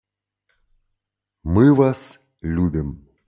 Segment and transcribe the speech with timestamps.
[1.43, 3.07] Мы Вас любим.